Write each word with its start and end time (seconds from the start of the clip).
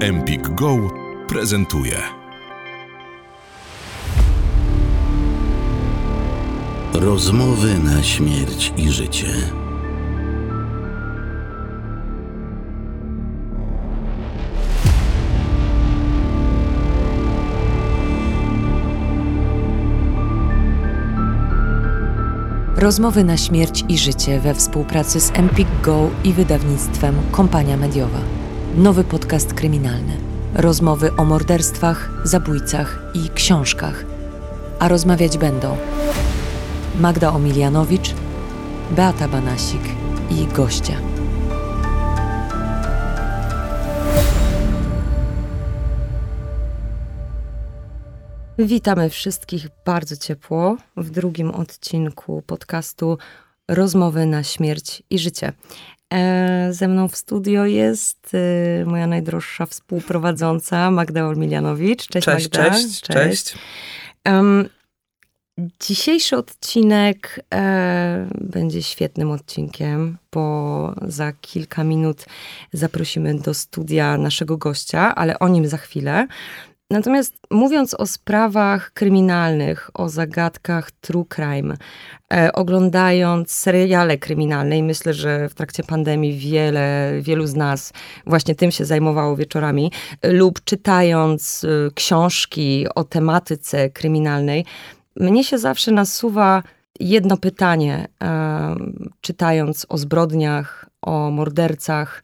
Empik 0.00 0.48
Go 0.48 0.90
prezentuje. 1.28 1.96
Rozmowy 6.94 7.78
na 7.78 8.02
śmierć 8.02 8.72
i 8.76 8.92
życie. 8.92 9.26
Rozmowy 22.76 23.24
na 23.24 23.36
śmierć 23.36 23.84
i 23.88 23.98
życie 23.98 24.40
we 24.40 24.54
współpracy 24.54 25.20
z 25.20 25.30
Empik 25.34 25.68
Go 25.82 26.10
i 26.24 26.32
wydawnictwem 26.32 27.14
Kompania 27.32 27.76
Mediowa. 27.76 28.35
Nowy 28.76 29.04
podcast 29.04 29.54
kryminalny. 29.54 30.16
Rozmowy 30.54 31.12
o 31.16 31.24
morderstwach, 31.24 32.10
zabójcach 32.24 32.98
i 33.14 33.28
książkach. 33.30 34.04
A 34.78 34.88
rozmawiać 34.88 35.38
będą 35.38 35.76
Magda 37.00 37.32
Omilianowicz, 37.32 38.14
Beata 38.90 39.28
Banasik 39.28 39.80
i 40.30 40.46
goście. 40.46 40.96
Witamy 48.58 49.10
wszystkich 49.10 49.68
bardzo 49.84 50.16
ciepło 50.16 50.76
w 50.96 51.10
drugim 51.10 51.50
odcinku 51.50 52.42
podcastu 52.46 53.18
Rozmowy 53.68 54.26
na 54.26 54.42
śmierć 54.42 55.02
i 55.10 55.18
życie. 55.18 55.52
E, 56.14 56.68
ze 56.72 56.88
mną 56.88 57.08
w 57.08 57.16
studio 57.16 57.64
jest 57.64 58.32
e, 58.34 58.84
moja 58.84 59.06
najdroższa 59.06 59.66
współprowadząca 59.66 60.90
Magda 60.90 61.26
Olmilianowicz. 61.26 62.06
Cześć, 62.06 62.24
cześć 62.24 62.52
Magda. 62.52 62.70
Cześć, 62.70 63.00
cześć. 63.00 63.44
cześć. 63.44 63.54
Um, 64.26 64.68
dzisiejszy 65.80 66.36
odcinek 66.36 67.40
e, 67.54 68.28
będzie 68.40 68.82
świetnym 68.82 69.30
odcinkiem, 69.30 70.18
bo 70.32 70.94
za 71.02 71.32
kilka 71.32 71.84
minut 71.84 72.24
zaprosimy 72.72 73.34
do 73.34 73.54
studia 73.54 74.18
naszego 74.18 74.56
gościa, 74.56 75.14
ale 75.14 75.38
o 75.38 75.48
nim 75.48 75.68
za 75.68 75.76
chwilę. 75.76 76.26
Natomiast 76.90 77.34
mówiąc 77.50 77.94
o 77.94 78.06
sprawach 78.06 78.92
kryminalnych, 78.92 79.90
o 79.94 80.08
zagadkach 80.08 80.90
true 80.90 81.24
crime, 81.24 81.76
e, 82.32 82.52
oglądając 82.52 83.50
seriale 83.50 84.18
kryminalne 84.18 84.78
i 84.78 84.82
myślę, 84.82 85.14
że 85.14 85.48
w 85.48 85.54
trakcie 85.54 85.82
pandemii 85.82 86.38
wiele, 86.38 87.12
wielu 87.20 87.46
z 87.46 87.54
nas 87.54 87.92
właśnie 88.26 88.54
tym 88.54 88.70
się 88.70 88.84
zajmowało 88.84 89.36
wieczorami, 89.36 89.92
lub 90.22 90.64
czytając 90.64 91.64
e, 91.64 91.90
książki 91.94 92.86
o 92.94 93.04
tematyce 93.04 93.90
kryminalnej, 93.90 94.64
mnie 95.16 95.44
się 95.44 95.58
zawsze 95.58 95.92
nasuwa 95.92 96.62
jedno 97.00 97.36
pytanie, 97.36 98.08
e, 98.22 98.76
czytając 99.20 99.86
o 99.88 99.98
zbrodniach, 99.98 100.86
o 101.02 101.30
mordercach, 101.30 102.22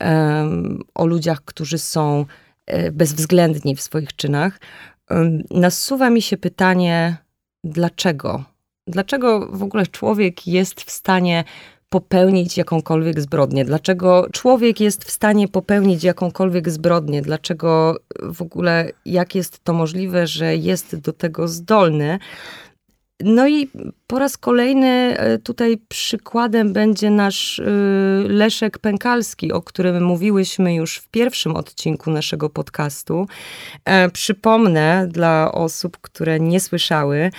e, 0.00 0.50
o 0.94 1.06
ludziach, 1.06 1.40
którzy 1.44 1.78
są 1.78 2.26
bezwzględni 2.92 3.76
w 3.76 3.80
swoich 3.80 4.16
czynach, 4.16 4.60
nasuwa 5.50 6.10
mi 6.10 6.22
się 6.22 6.36
pytanie, 6.36 7.16
dlaczego? 7.64 8.44
Dlaczego 8.86 9.48
w 9.52 9.62
ogóle 9.62 9.86
człowiek 9.86 10.46
jest 10.46 10.80
w 10.80 10.90
stanie 10.90 11.44
popełnić 11.88 12.56
jakąkolwiek 12.56 13.20
zbrodnię? 13.20 13.64
Dlaczego 13.64 14.26
człowiek 14.32 14.80
jest 14.80 15.04
w 15.04 15.10
stanie 15.10 15.48
popełnić 15.48 16.04
jakąkolwiek 16.04 16.70
zbrodnię? 16.70 17.22
Dlaczego 17.22 17.96
w 18.22 18.42
ogóle, 18.42 18.90
jak 19.04 19.34
jest 19.34 19.64
to 19.64 19.72
możliwe, 19.72 20.26
że 20.26 20.56
jest 20.56 20.96
do 20.96 21.12
tego 21.12 21.48
zdolny? 21.48 22.18
No 23.20 23.48
i 23.48 23.70
po 24.06 24.18
raz 24.18 24.38
kolejny 24.38 25.18
e, 25.18 25.38
tutaj 25.38 25.78
przykładem 25.88 26.72
będzie 26.72 27.10
nasz 27.10 27.58
e, 27.58 27.64
Leszek 28.28 28.78
Pękalski, 28.78 29.52
o 29.52 29.62
którym 29.62 30.04
mówiłyśmy 30.04 30.74
już 30.74 30.96
w 30.96 31.08
pierwszym 31.08 31.56
odcinku 31.56 32.10
naszego 32.10 32.50
podcastu. 32.50 33.26
E, 33.84 34.10
przypomnę 34.10 35.08
dla 35.10 35.52
osób, 35.52 35.98
które 36.00 36.40
nie 36.40 36.60
słyszały, 36.60 37.30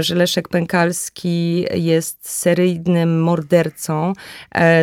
że 0.00 0.14
Leszek 0.14 0.48
Pękalski 0.48 1.66
jest 1.74 2.30
seryjnym 2.30 3.22
mordercą 3.22 4.12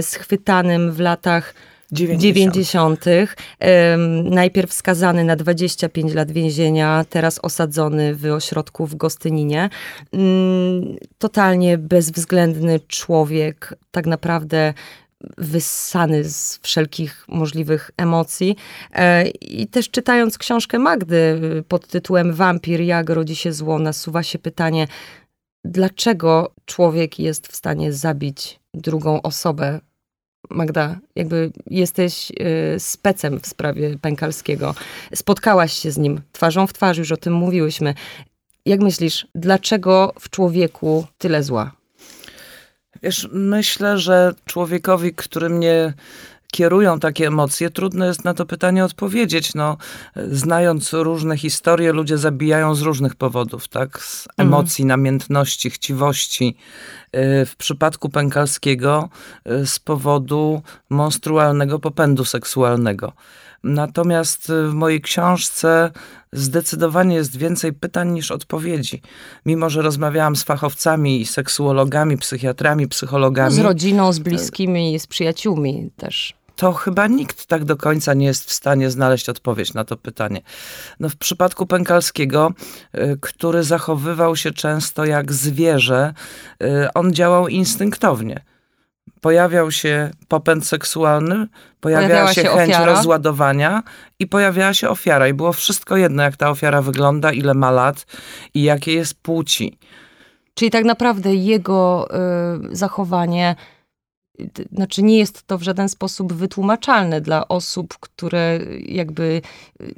schwytanym 0.02 0.92
w 0.92 1.00
latach 1.00 1.54
90. 1.92 3.06
Najpierw 4.24 4.74
skazany 4.74 5.24
na 5.24 5.36
25 5.36 6.14
lat 6.14 6.32
więzienia, 6.32 7.06
teraz 7.10 7.40
osadzony 7.40 8.16
w 8.16 8.26
ośrodku 8.26 8.88
w 8.88 8.96
Gostyninie. 8.96 9.70
Mm, 10.14 10.98
totalnie 11.18 11.78
bezwzględny 11.78 12.80
człowiek, 12.80 13.76
tak 13.92 14.06
naprawdę 14.06 14.74
wyssany 15.38 16.24
z 16.24 16.60
wszelkich 16.62 17.26
możliwych 17.28 17.92
emocji. 17.98 18.56
E, 18.92 19.28
I 19.28 19.68
też 19.68 19.90
czytając 19.90 20.38
książkę 20.38 20.80
Magdy 20.80 21.40
pod 21.68 21.88
tytułem 21.88 22.34
Wampir, 22.34 22.82
jak 22.82 23.10
rodzi 23.10 23.36
się 23.36 23.54
zło, 23.54 23.80
nasuwa 23.80 24.24
się 24.24 24.40
pytanie, 24.40 24.88
dlaczego 25.66 26.54
człowiek 26.66 27.20
jest 27.20 27.48
w 27.48 27.56
stanie 27.56 27.94
zabić 27.94 28.60
drugą 28.74 29.22
osobę 29.22 29.80
Magda, 30.50 31.00
jakby 31.16 31.52
jesteś 31.70 32.31
y, 32.31 32.80
specem 32.80 33.40
w 33.40 33.48
sprawie 33.48 33.98
Pękalskiego. 34.02 34.76
Spotkałaś 35.16 35.74
się 35.74 35.92
z 35.92 35.98
nim 35.98 36.22
twarzą 36.31 36.68
w 36.68 36.74
twarz, 36.74 36.98
już 36.98 37.12
o 37.12 37.18
tym 37.18 37.34
mówiłyśmy. 37.34 37.94
Jak 38.66 38.80
myślisz, 38.80 39.28
dlaczego 39.36 40.14
w 40.20 40.30
człowieku 40.30 41.08
tyle 41.18 41.44
zła? 41.44 41.72
Wiesz, 43.04 43.30
myślę, 43.31 43.98
że 43.98 44.34
człowiekowi, 44.46 45.14
który 45.14 45.50
mnie 45.50 45.94
kierują 46.54 47.00
takie 47.00 47.28
emocje, 47.28 47.70
trudno 47.70 48.06
jest 48.06 48.25
na 48.25 48.34
to 48.34 48.46
pytanie 48.46 48.86
odpowiedzieć. 48.86 49.54
No, 49.56 49.78
znając 50.16 50.94
różne 50.94 51.38
historie, 51.38 51.94
ludzie 51.94 52.18
zabijają 52.18 52.75
z 52.75 52.81
różnych 52.81 53.16
powodów, 53.16 53.68
tak? 53.68 54.00
Z 54.00 54.28
mhm. 54.28 54.48
emocji, 54.48 54.81
mm. 54.81 54.88
namiętności, 54.88 55.70
chciwości. 55.70 56.58
Y, 57.16 57.46
w 57.46 57.56
przypadku 57.56 58.09
Pękalskiego 58.09 59.09
y, 59.51 59.68
z 59.68 59.79
powodu 59.79 60.62
monstrualnego 60.90 61.79
popędu 61.79 62.25
seksualnego. 62.25 63.13
Natomiast 63.63 64.51
w 64.69 64.74
mojej 64.74 65.01
książce 65.01 65.91
zdecydowanie 66.31 67.16
jest 67.16 67.38
więcej 67.38 67.74
pytań 67.74 68.12
niż 68.12 68.31
odpowiedzi. 68.31 69.01
Mimo, 69.46 69.69
że 69.69 69.81
rozmawiałam 69.81 70.35
z 70.35 70.44
fachowcami, 70.44 71.25
seksuologami, 71.25 72.18
psychiatrami, 72.18 72.88
psychologami. 72.88 73.56
Z 73.56 73.59
rodziną, 73.59 74.13
z 74.13 74.19
bliskimi, 74.19 75.00
z 75.00 75.07
przyjaciółmi 75.07 75.91
też 75.97 76.34
to 76.56 76.74
chyba 76.74 77.08
nikt 77.08 77.46
tak 77.46 77.66
do 77.66 77.78
końca 77.78 78.14
nie 78.14 78.25
jest 78.25 78.50
w 78.50 78.53
stanie 78.53 78.91
znaleźć 78.91 79.30
odpowiedź 79.30 79.74
na 79.74 79.86
to 79.86 79.97
pytanie. 79.97 80.41
No 81.00 81.09
w 81.09 81.16
przypadku 81.16 81.66
Pękalskiego, 81.66 82.52
y, 82.96 83.18
który 83.22 83.64
zachowywał 83.64 84.36
się 84.36 84.52
często 84.52 85.06
jak 85.06 85.34
zwierzę, 85.34 86.13
y, 86.63 86.94
on 86.94 87.13
działał 87.13 87.47
instynktownie. 87.47 88.44
Pojawiał 89.22 89.72
się 89.72 90.12
popęd 90.28 90.68
seksualny, 90.68 91.47
pojawiała, 91.81 92.08
pojawiała 92.08 92.34
się, 92.34 92.42
się 92.42 92.47
chęć 92.47 92.69
ofiara. 92.69 92.86
rozładowania 92.86 93.84
i 94.19 94.28
pojawiała 94.28 94.74
się 94.74 94.90
ofiara. 94.90 95.28
I 95.28 95.34
było 95.34 95.53
wszystko 95.53 95.97
jedno, 95.97 96.24
jak 96.24 96.38
ta 96.38 96.50
ofiara 96.50 96.81
wygląda, 96.81 97.31
ile 97.31 97.53
ma 97.53 97.72
lat 97.72 98.06
i 98.53 98.63
jakie 98.63 98.94
jest 98.94 99.22
płci. 99.22 99.78
Czyli 100.53 100.72
tak 100.72 100.86
naprawdę 100.86 101.36
jego 101.36 102.08
y, 102.72 102.75
zachowanie 102.75 103.56
znaczy 104.72 105.04
nie 105.04 105.18
jest 105.18 105.48
to 105.48 105.58
w 105.58 105.62
żaden 105.64 105.90
sposób 105.90 106.34
wytłumaczalne 106.34 107.22
dla 107.22 107.48
osób, 107.48 107.98
które 108.00 108.60
jakby 108.86 109.42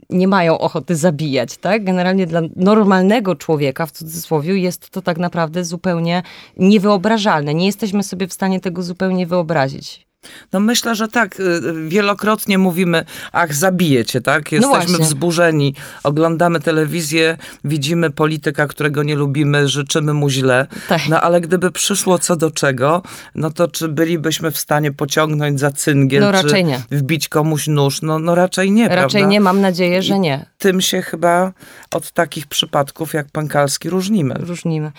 nie 0.10 0.28
mają 0.28 0.60
ochoty 0.60 0.96
zabijać, 0.96 1.58
tak? 1.58 1.84
Generalnie 1.84 2.28
dla 2.28 2.42
normalnego 2.56 3.36
człowieka, 3.36 3.86
w 3.86 3.92
cudzysłowie, 3.92 4.58
jest 4.58 4.90
to 4.90 5.02
tak 5.02 5.18
naprawdę 5.18 5.64
zupełnie 5.64 6.24
niewyobrażalne. 6.58 7.54
Nie 7.54 7.66
jesteśmy 7.66 8.04
sobie 8.04 8.28
w 8.28 8.34
stanie 8.34 8.60
tego 8.60 8.84
zupełnie 8.84 9.28
wyobrazić. 9.28 10.08
No 10.54 10.60
myślę, 10.60 10.96
że 10.96 11.08
tak. 11.08 11.40
Y, 11.40 11.62
wielokrotnie 11.88 12.58
mówimy, 12.58 13.06
ach, 13.32 13.54
zabijecie, 13.54 14.22
tak? 14.22 14.52
No 14.52 14.58
Jesteśmy 14.58 14.98
no 14.98 15.06
wzburzeni, 15.06 15.76
oglądamy 16.04 16.60
telewizję, 16.60 17.38
widzimy 17.64 18.10
polityka, 18.12 18.68
którego 18.68 19.04
nie 19.04 19.16
lubimy, 19.16 19.68
życzymy 19.68 20.14
mu 20.14 20.30
źle. 20.30 20.68
Tak. 20.90 21.02
No 21.10 21.22
ale 21.22 21.42
gdyby 21.42 21.72
przyszło 21.72 22.20
co 22.20 22.36
do 22.36 22.52
czego, 22.52 23.02
no 23.36 23.52
to 23.52 23.68
czy 23.68 23.88
bylibyśmy 23.88 24.52
w 24.52 24.58
stanie 24.58 24.92
pociągnąć 24.92 25.60
za 25.60 25.72
cyngiel, 25.72 26.22
no, 26.22 26.32
raczej 26.32 26.66
nie. 26.66 26.82
wbić 26.92 27.30
komuś 27.30 27.68
nóż? 27.68 28.02
No, 28.02 28.20
no 28.20 28.36
raczej 28.36 28.72
nie, 28.72 28.88
Raczej 28.88 29.22
prawda? 29.22 29.30
nie, 29.30 29.42
mam 29.42 29.62
nadzieję, 29.62 30.02
że 30.02 30.20
nie. 30.20 30.46
I 30.56 30.58
tym 30.58 30.82
się 30.82 31.02
chyba 31.02 31.52
od 31.92 32.12
takich 32.12 32.48
przypadków 32.48 33.14
jak 33.14 33.28
Pankalski 33.32 33.90
różnimy. 33.90 34.36
Różnimy. 34.40 34.92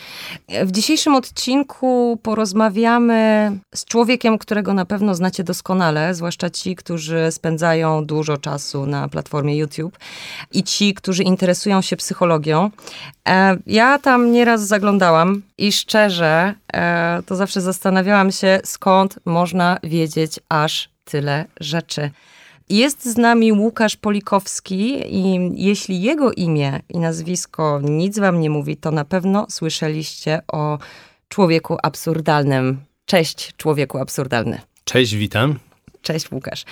W 0.65 0.73
dzisiejszym 0.73 1.15
odcinku 1.15 2.19
porozmawiamy 2.23 3.53
z 3.75 3.85
człowiekiem, 3.85 4.39
którego 4.39 4.75
na 4.75 4.85
pewno 4.85 5.15
znacie 5.17 5.45
doskonale, 5.45 6.15
zwłaszcza 6.15 6.51
ci, 6.51 6.77
którzy 6.77 7.29
spędzają 7.31 8.05
dużo 8.05 8.37
czasu 8.37 8.87
na 8.87 9.09
platformie 9.09 9.57
YouTube 9.57 9.99
i 10.53 10.63
ci, 10.63 10.95
którzy 10.95 11.23
interesują 11.23 11.83
się 11.83 11.97
psychologią. 11.97 12.71
E, 13.29 13.57
ja 13.67 13.99
tam 13.99 14.33
nieraz 14.33 14.67
zaglądałam 14.67 15.43
i 15.59 15.73
szczerze 15.73 16.55
e, 16.73 17.23
to 17.27 17.37
zawsze 17.37 17.61
zastanawiałam 17.61 18.33
się, 18.33 18.61
skąd 18.65 19.19
można 19.25 19.79
wiedzieć 19.83 20.41
aż 20.49 20.89
tyle 21.05 21.45
rzeczy. 21.61 22.11
Jest 22.69 23.05
z 23.05 23.17
nami 23.17 23.53
Łukasz 23.53 23.97
Polikowski 23.97 25.15
i 25.17 25.51
jeśli 25.55 26.03
jego 26.03 26.33
imię 26.33 26.81
i 26.89 26.99
nazwisko 26.99 27.81
nic 27.83 28.19
wam 28.19 28.41
nie 28.41 28.51
mówi, 28.51 28.77
to 28.77 28.91
na 28.91 29.05
pewno 29.05 29.47
słyszeliście 29.51 30.43
o 30.49 30.79
człowieku 31.29 31.77
absurdalnym. 31.83 32.81
Cześć, 33.05 33.55
człowieku 33.57 33.99
absurdalny. 33.99 34.61
Cześć, 34.89 35.15
witam. 35.15 35.59
Cześć 36.03 36.33
Łukasz. 36.33 36.65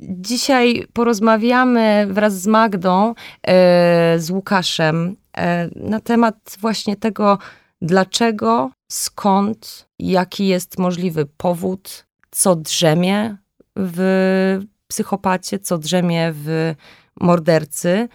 Dzisiaj 0.00 0.86
porozmawiamy 0.92 2.06
wraz 2.10 2.40
z 2.40 2.46
Magdą, 2.46 3.14
e, 3.46 4.18
z 4.18 4.30
Łukaszem 4.30 5.16
e, 5.36 5.68
na 5.76 6.00
temat 6.00 6.56
właśnie 6.60 6.96
tego, 6.96 7.38
dlaczego, 7.82 8.70
skąd, 8.90 9.88
jaki 9.98 10.46
jest 10.46 10.78
możliwy 10.78 11.26
powód, 11.26 12.06
co 12.30 12.56
drzemie 12.56 13.36
w 13.76 14.60
psychopacie, 14.86 15.58
co 15.58 15.78
drzemie 15.78 16.32
w 16.34 16.74
mordercy. 17.20 18.08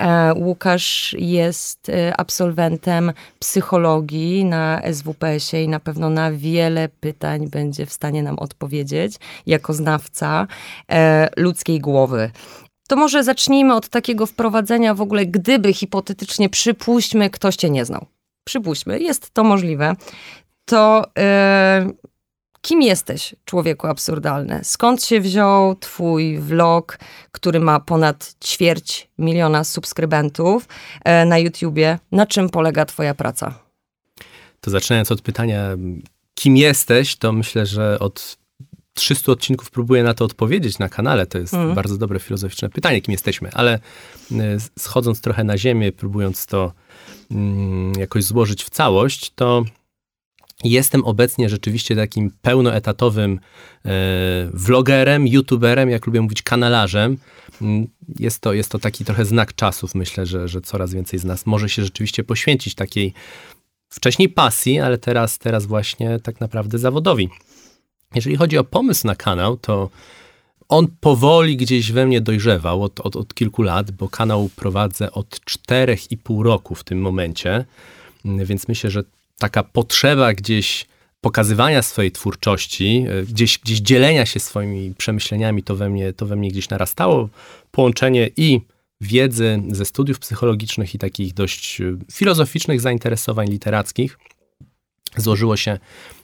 E, 0.00 0.34
Łukasz 0.34 1.16
jest 1.18 1.88
e, 1.88 2.16
absolwentem 2.16 3.12
psychologii 3.38 4.44
na 4.44 4.82
SWPS-ie 4.92 5.64
i 5.64 5.68
na 5.68 5.80
pewno 5.80 6.10
na 6.10 6.32
wiele 6.32 6.88
pytań 6.88 7.48
będzie 7.48 7.86
w 7.86 7.92
stanie 7.92 8.22
nam 8.22 8.38
odpowiedzieć 8.38 9.16
jako 9.46 9.72
znawca 9.72 10.46
e, 10.90 11.28
ludzkiej 11.36 11.80
głowy. 11.80 12.30
To 12.88 12.96
może 12.96 13.24
zacznijmy 13.24 13.74
od 13.74 13.88
takiego 13.88 14.26
wprowadzenia 14.26 14.94
w 14.94 15.00
ogóle, 15.00 15.26
gdyby 15.26 15.72
hipotetycznie 15.72 16.48
przypuśćmy, 16.48 17.30
ktoś 17.30 17.56
cię 17.56 17.70
nie 17.70 17.84
znał. 17.84 18.06
Przypuśćmy, 18.44 19.00
jest 19.00 19.30
to 19.30 19.44
możliwe. 19.44 19.94
To 20.64 21.04
Kim 22.62 22.82
jesteś, 22.82 23.34
człowieku 23.44 23.86
absurdalny? 23.86 24.60
Skąd 24.62 25.04
się 25.04 25.20
wziął 25.20 25.74
twój 25.74 26.38
vlog, 26.38 26.98
który 27.32 27.60
ma 27.60 27.80
ponad 27.80 28.34
ćwierć 28.44 29.08
miliona 29.18 29.64
subskrybentów 29.64 30.68
e, 31.04 31.24
na 31.24 31.38
YouTubie? 31.38 31.98
Na 32.12 32.26
czym 32.26 32.50
polega 32.50 32.84
twoja 32.84 33.14
praca? 33.14 33.54
To 34.60 34.70
zaczynając 34.70 35.12
od 35.12 35.22
pytania, 35.22 35.68
kim 36.34 36.56
jesteś, 36.56 37.16
to 37.16 37.32
myślę, 37.32 37.66
że 37.66 37.98
od 37.98 38.38
300 38.94 39.32
odcinków 39.32 39.70
próbuję 39.70 40.02
na 40.02 40.14
to 40.14 40.24
odpowiedzieć 40.24 40.78
na 40.78 40.88
kanale. 40.88 41.26
To 41.26 41.38
jest 41.38 41.54
mm. 41.54 41.74
bardzo 41.74 41.96
dobre 41.96 42.20
filozoficzne 42.20 42.68
pytanie, 42.68 43.00
kim 43.00 43.12
jesteśmy, 43.12 43.50
ale 43.52 43.74
e, 43.74 43.78
schodząc 44.78 45.20
trochę 45.20 45.44
na 45.44 45.58
ziemię, 45.58 45.92
próbując 45.92 46.46
to 46.46 46.72
mm, 47.30 47.92
jakoś 47.98 48.24
złożyć 48.24 48.64
w 48.64 48.70
całość, 48.70 49.32
to 49.34 49.64
Jestem 50.64 51.04
obecnie 51.04 51.48
rzeczywiście 51.48 51.96
takim 51.96 52.30
pełnoetatowym 52.42 53.40
e, 53.84 53.90
vlogerem, 54.54 55.26
youtuberem, 55.26 55.90
jak 55.90 56.06
lubię 56.06 56.20
mówić, 56.20 56.42
kanalarzem. 56.42 57.16
Mm, 57.62 57.86
jest 58.18 58.40
to, 58.40 58.52
jest 58.52 58.70
to 58.70 58.78
taki 58.78 59.04
trochę 59.04 59.24
znak 59.24 59.54
czasów. 59.54 59.94
Myślę, 59.94 60.26
że, 60.26 60.48
że 60.48 60.60
coraz 60.60 60.94
więcej 60.94 61.18
z 61.18 61.24
nas 61.24 61.46
może 61.46 61.68
się 61.68 61.84
rzeczywiście 61.84 62.24
poświęcić 62.24 62.74
takiej 62.74 63.14
wcześniej 63.90 64.28
pasji, 64.28 64.80
ale 64.80 64.98
teraz, 64.98 65.38
teraz 65.38 65.66
właśnie 65.66 66.20
tak 66.20 66.40
naprawdę 66.40 66.78
zawodowi. 66.78 67.28
Jeżeli 68.14 68.36
chodzi 68.36 68.58
o 68.58 68.64
pomysł 68.64 69.06
na 69.06 69.14
kanał, 69.14 69.56
to 69.56 69.90
on 70.68 70.86
powoli 71.00 71.56
gdzieś 71.56 71.92
we 71.92 72.06
mnie 72.06 72.20
dojrzewał 72.20 72.82
od, 72.82 73.00
od, 73.00 73.16
od 73.16 73.34
kilku 73.34 73.62
lat, 73.62 73.90
bo 73.90 74.08
kanał 74.08 74.50
prowadzę 74.56 75.12
od 75.12 75.44
czterech 75.44 76.12
i 76.12 76.16
pół 76.16 76.42
roku 76.42 76.74
w 76.74 76.84
tym 76.84 77.00
momencie, 77.00 77.64
mm, 78.24 78.46
więc 78.46 78.68
myślę, 78.68 78.90
że 78.90 79.02
taka 79.40 79.62
potrzeba 79.62 80.32
gdzieś 80.32 80.86
pokazywania 81.20 81.82
swojej 81.82 82.12
twórczości, 82.12 83.06
e, 83.08 83.22
gdzieś, 83.22 83.58
gdzieś 83.58 83.78
dzielenia 83.78 84.26
się 84.26 84.40
swoimi 84.40 84.94
przemyśleniami, 84.94 85.62
to 85.62 85.76
we, 85.76 85.90
mnie, 85.90 86.12
to 86.12 86.26
we 86.26 86.36
mnie 86.36 86.50
gdzieś 86.50 86.68
narastało. 86.68 87.28
Połączenie 87.70 88.30
i 88.36 88.60
wiedzy 89.00 89.62
ze 89.70 89.84
studiów 89.84 90.18
psychologicznych 90.18 90.94
i 90.94 90.98
takich 90.98 91.34
dość 91.34 91.80
e, 91.80 91.84
filozoficznych 92.12 92.80
zainteresowań 92.80 93.48
literackich 93.48 94.18
złożyło 95.16 95.56
się 95.56 95.78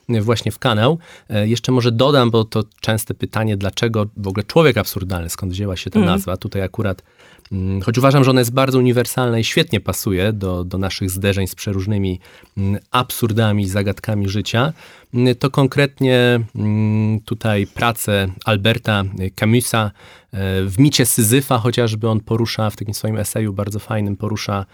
właśnie 0.09 0.53
w 0.53 0.59
kanał. 0.59 0.99
E, 1.31 1.49
jeszcze 1.49 1.73
może 1.73 1.93
dodam, 1.93 2.31
bo 2.31 2.45
to 2.45 2.65
częste 2.81 3.15
pytanie, 3.15 3.57
dlaczego 3.57 4.07
w 4.17 4.29
ogóle 4.29 4.45
człowiek 4.45 4.77
absurdalny, 4.77 5.29
skąd 5.29 5.53
wzięła 5.53 5.77
się 5.77 5.91
ta 5.91 5.99
mm. 5.99 6.11
nazwa. 6.11 6.37
Tutaj 6.37 6.63
akurat 6.63 7.03
Mm, 7.53 7.83
choć 7.83 7.99
uważam, 7.99 8.25
że 8.25 8.31
ona 8.31 8.41
jest 8.41 8.53
bardzo 8.53 8.79
uniwersalna 8.79 9.39
i 9.39 9.45
świetnie 9.45 9.81
pasuje 9.81 10.33
do, 10.33 10.65
do 10.65 10.79
naszych 10.79 11.11
zderzeń 11.11 11.47
z 11.47 11.55
przeróżnymi 11.55 12.21
mm, 12.57 12.81
absurdami, 12.91 13.69
zagadkami 13.69 14.29
życia, 14.29 14.73
mm, 15.15 15.35
to 15.35 15.51
konkretnie 15.51 16.41
tutaj 17.25 17.67
pracę 17.67 18.29
Alberta 18.45 19.05
Camusa 19.35 19.85
e, 19.85 19.91
w 20.65 20.79
micie 20.79 21.07
Syzyfa, 21.07 21.59
chociażby 21.59 22.09
on 22.09 22.21
porusza 22.21 22.71
w 22.71 22.77
takim 22.77 22.95
swoim 22.95 23.17
eseju 23.17 23.53
bardzo 23.53 23.79
fajnym, 23.79 24.17
porusza 24.17 24.67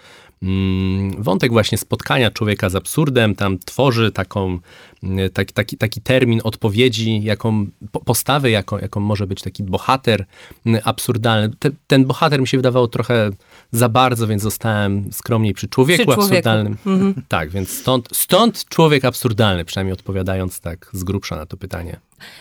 wątek 1.19 1.53
właśnie 1.53 1.79
spotkania 1.79 2.31
człowieka 2.31 2.71
z 2.71 2.75
absurdem, 2.75 3.35
tam 3.35 3.59
tworzy 3.59 4.13
taką, 4.13 4.59
mm, 5.03 5.31
taki, 5.31 5.55
taki, 5.55 5.77
taki 5.77 6.01
termin 6.01 6.41
odpowiedzi, 6.45 7.23
jaką 7.23 7.67
postawę, 8.05 8.51
jaką, 8.51 8.79
jaką 8.79 9.01
może 9.01 9.27
być 9.27 9.43
taki 9.43 9.63
bohater 9.63 10.25
mm, 10.67 10.81
absurdalny. 10.85 11.57
Te, 11.59 11.71
ten 11.87 12.05
bohater 12.05 12.41
mi 12.41 12.49
się 12.49 12.59
wydawało 12.59 12.89
trochę 12.89 13.31
za 13.73 13.89
bardzo, 13.89 14.27
więc 14.27 14.43
zostałem 14.43 15.13
skromniej 15.13 15.55
przy 15.55 15.69
człowieku, 15.69 16.03
przy 16.03 16.15
człowieku. 16.15 16.25
absurdalnym. 16.25 16.77
Mhm. 16.87 17.15
Tak, 17.29 17.51
więc 17.51 17.71
stąd, 17.71 18.09
stąd 18.13 18.65
człowiek 18.65 19.05
absurdalny, 19.05 19.65
przynajmniej 19.65 19.93
odpowiadając 19.93 20.61
tak 20.61 20.91
z 20.93 21.05
grubsza 21.05 21.37
na 21.37 21.47
to 21.47 21.57
pytanie. 21.57 22.01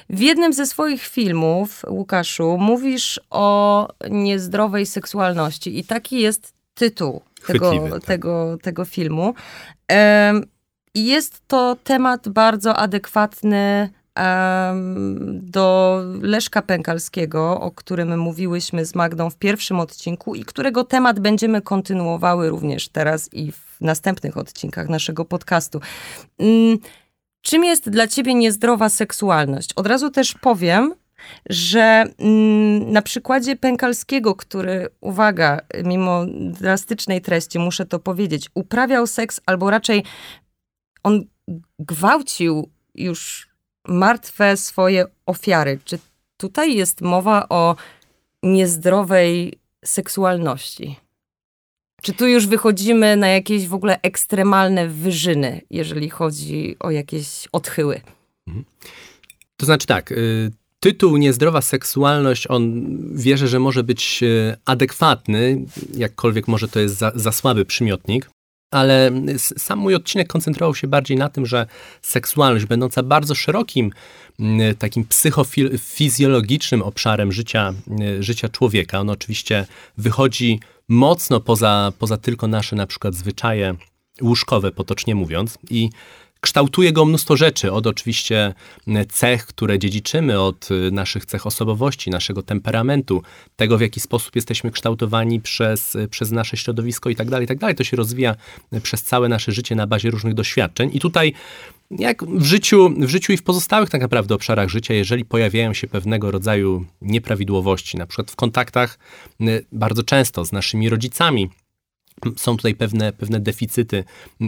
W 0.09 0.19
jednym 0.19 0.53
ze 0.53 0.65
swoich 0.65 1.03
filmów, 1.03 1.81
Łukaszu, 1.89 2.57
mówisz 2.59 3.19
o 3.29 3.87
niezdrowej 4.09 4.85
seksualności 4.85 5.79
i 5.79 5.83
taki 5.83 6.19
jest 6.19 6.53
tytuł 6.73 7.21
tego, 7.47 7.89
tak. 7.89 8.03
tego, 8.03 8.57
tego 8.61 8.85
filmu. 8.85 9.33
I 10.95 11.05
jest 11.05 11.47
to 11.47 11.77
temat 11.83 12.29
bardzo 12.29 12.75
adekwatny 12.75 13.89
do 15.23 15.99
Leszka 16.21 16.61
Pękalskiego, 16.61 17.61
o 17.61 17.71
którym 17.71 18.19
mówiłyśmy 18.19 18.85
z 18.85 18.95
Magdą 18.95 19.29
w 19.29 19.37
pierwszym 19.37 19.79
odcinku 19.79 20.35
i 20.35 20.45
którego 20.45 20.83
temat 20.83 21.19
będziemy 21.19 21.61
kontynuowały 21.61 22.49
również 22.49 22.89
teraz 22.89 23.33
i 23.33 23.51
w 23.51 23.77
następnych 23.81 24.37
odcinkach 24.37 24.89
naszego 24.89 25.25
podcastu. 25.25 25.81
Mm, 26.39 26.77
czym 27.41 27.63
jest 27.63 27.89
dla 27.89 28.07
ciebie 28.07 28.33
niezdrowa 28.33 28.89
seksualność? 28.89 29.73
Od 29.75 29.87
razu 29.87 30.09
też 30.09 30.33
powiem, 30.33 30.93
że 31.49 32.05
mm, 32.17 32.91
na 32.91 33.01
przykładzie 33.01 33.55
Pękalskiego, 33.55 34.35
który, 34.35 34.89
uwaga, 35.01 35.59
mimo 35.83 36.25
drastycznej 36.59 37.21
treści, 37.21 37.59
muszę 37.59 37.85
to 37.85 37.99
powiedzieć, 37.99 38.49
uprawiał 38.53 39.07
seks, 39.07 39.41
albo 39.45 39.69
raczej 39.69 40.03
on 41.03 41.25
gwałcił 41.79 42.69
już 42.95 43.49
martwe 43.87 44.57
swoje 44.57 45.05
ofiary. 45.25 45.79
Czy 45.85 45.99
tutaj 46.37 46.75
jest 46.75 47.01
mowa 47.01 47.49
o 47.49 47.75
niezdrowej 48.43 49.59
seksualności? 49.85 50.95
Czy 52.01 52.13
tu 52.13 52.27
już 52.27 52.47
wychodzimy 52.47 53.15
na 53.17 53.27
jakieś 53.27 53.67
w 53.67 53.73
ogóle 53.73 53.99
ekstremalne 54.01 54.87
wyżyny, 54.87 55.61
jeżeli 55.69 56.09
chodzi 56.09 56.75
o 56.79 56.91
jakieś 56.91 57.47
odchyły? 57.51 58.01
Mhm. 58.47 58.65
To 59.57 59.65
znaczy 59.65 59.87
tak, 59.87 60.11
y, 60.11 60.51
tytuł 60.83 61.17
Niezdrowa 61.17 61.61
seksualność, 61.61 62.47
on 62.47 62.87
wierzę, 63.15 63.47
że 63.47 63.59
może 63.59 63.83
być 63.83 64.23
e, 64.23 64.57
adekwatny, 64.65 65.65
jakkolwiek 65.93 66.47
może 66.47 66.67
to 66.67 66.79
jest 66.79 66.97
za, 66.97 67.11
za 67.15 67.31
słaby 67.31 67.65
przymiotnik. 67.65 68.29
Ale 68.71 69.11
sam 69.39 69.79
mój 69.79 69.95
odcinek 69.95 70.27
koncentrował 70.27 70.75
się 70.75 70.87
bardziej 70.87 71.17
na 71.17 71.29
tym, 71.29 71.45
że 71.45 71.65
seksualność, 72.01 72.65
będąca 72.65 73.03
bardzo 73.03 73.35
szerokim, 73.35 73.91
takim 74.79 75.05
psychofizjologicznym 75.05 76.81
obszarem 76.81 77.31
życia, 77.31 77.73
życia 78.19 78.49
człowieka, 78.49 78.99
on 78.99 79.09
oczywiście 79.09 79.65
wychodzi 79.97 80.59
mocno 80.87 81.39
poza, 81.39 81.93
poza 81.99 82.17
tylko 82.17 82.47
nasze 82.47 82.75
na 82.75 82.87
przykład 82.87 83.15
zwyczaje 83.15 83.75
łóżkowe, 84.21 84.71
potocznie 84.71 85.15
mówiąc. 85.15 85.57
I 85.69 85.89
kształtuje 86.41 86.91
go 86.93 87.05
mnóstwo 87.05 87.37
rzeczy, 87.37 87.71
od 87.71 87.87
oczywiście 87.87 88.53
cech, 89.09 89.45
które 89.45 89.79
dziedziczymy, 89.79 90.41
od 90.41 90.71
y, 90.71 90.91
naszych 90.91 91.25
cech 91.25 91.47
osobowości, 91.47 92.09
naszego 92.09 92.43
temperamentu, 92.43 93.23
tego 93.55 93.77
w 93.77 93.81
jaki 93.81 93.99
sposób 93.99 94.35
jesteśmy 94.35 94.71
kształtowani 94.71 95.39
przez, 95.39 95.95
y, 95.95 96.07
przez 96.07 96.31
nasze 96.31 96.57
środowisko 96.57 97.09
i 97.09 97.15
tak 97.15 97.29
dalej, 97.29 97.47
tak 97.47 97.57
dalej. 97.57 97.75
To 97.75 97.83
się 97.83 97.97
rozwija 97.97 98.35
przez 98.83 99.03
całe 99.03 99.29
nasze 99.29 99.51
życie 99.51 99.75
na 99.75 99.87
bazie 99.87 100.11
różnych 100.11 100.33
doświadczeń. 100.33 100.89
I 100.93 100.99
tutaj 100.99 101.33
jak 101.91 102.23
w 102.23 102.43
życiu, 102.43 102.89
w 102.99 103.09
życiu 103.09 103.33
i 103.33 103.37
w 103.37 103.43
pozostałych 103.43 103.89
tak 103.89 104.01
naprawdę 104.01 104.35
obszarach 104.35 104.69
życia, 104.69 104.93
jeżeli 104.93 105.25
pojawiają 105.25 105.73
się 105.73 105.87
pewnego 105.87 106.31
rodzaju 106.31 106.85
nieprawidłowości, 107.01 107.97
na 107.97 108.05
przykład 108.07 108.31
w 108.31 108.35
kontaktach 108.35 108.99
bardzo 109.71 110.03
często 110.03 110.45
z 110.45 110.51
naszymi 110.51 110.89
rodzicami, 110.89 111.49
są 112.35 112.57
tutaj 112.57 112.75
pewne, 112.75 113.13
pewne 113.13 113.39
deficyty, 113.39 114.03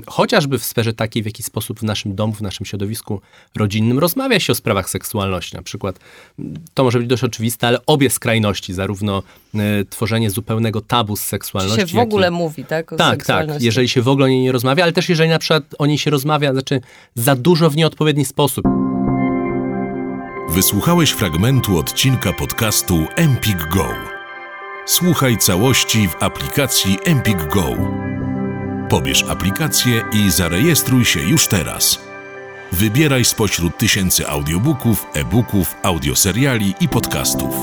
chociażby 0.08 0.60
w 0.60 0.64
sferze 0.64 0.94
takiej, 0.94 1.24
w 1.24 1.26
jaki 1.26 1.44
sposób 1.44 1.80
w 1.80 1.84
naszym 1.84 2.16
domu, 2.16 2.34
w 2.34 2.42
naszym 2.42 2.66
środowisku 2.66 3.22
rodzinnym 3.56 4.00
rozmawia 4.00 4.40
się 4.40 4.52
o 4.52 4.56
sprawach 4.56 4.90
seksualności. 4.90 5.56
Na 5.56 5.64
przykład, 5.64 6.00
to 6.74 6.84
może 6.84 7.00
być 7.00 7.08
dość 7.08 7.24
oczywiste, 7.24 7.68
ale 7.68 7.86
obie 7.86 8.10
skrajności, 8.10 8.74
zarówno 8.74 9.24
y, 9.56 9.86
tworzenie 9.90 10.30
zupełnego 10.30 10.82
tabu 10.82 11.16
z 11.16 11.22
seksualności. 11.22 11.82
Czy 11.82 11.88
się 11.88 11.98
w 11.98 12.00
ogóle 12.00 12.32
mówi, 12.32 12.66
tak? 12.66 12.94
O 12.94 12.96
tak, 12.96 13.26
tak. 13.26 13.62
Jeżeli 13.62 13.90
się 13.90 14.02
w 14.02 14.08
ogóle 14.08 14.26
o 14.26 14.30
niej 14.30 14.42
nie 14.42 14.52
rozmawia, 14.52 14.84
ale 14.84 14.94
też 14.94 15.10
jeżeli 15.10 15.30
na 15.30 15.40
przykład 15.40 15.64
o 15.80 15.86
niej 15.86 15.98
się 15.98 16.12
rozmawia, 16.12 16.54
znaczy 16.54 16.82
za 17.16 17.36
dużo 17.36 17.70
w 17.70 17.76
nieodpowiedni 17.76 18.26
sposób. 18.26 18.66
Wysłuchałeś 20.50 21.12
fragmentu 21.12 21.78
odcinka 21.78 22.34
podcastu 22.34 23.06
Empik 23.16 23.68
Go. 23.68 24.13
Słuchaj 24.86 25.38
całości 25.38 26.08
w 26.08 26.24
aplikacji 26.24 26.98
Empik 27.04 27.48
Go. 27.48 27.68
Pobierz 28.90 29.24
aplikację 29.24 30.04
i 30.12 30.32
zarejestruj 30.32 31.06
się 31.06 31.20
już 31.20 31.48
teraz. 31.48 32.00
Wybieraj 32.72 33.26
spośród 33.26 33.78
tysięcy 33.78 34.28
audiobooków, 34.28 35.06
e-booków, 35.14 35.76
audioseriali 35.84 36.74
i 36.80 36.90
podcastów. 36.90 37.56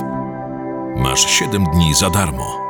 Masz 0.97 1.31
7 1.31 1.65
dni 1.65 1.95
za 1.95 2.11
darmo. 2.11 2.70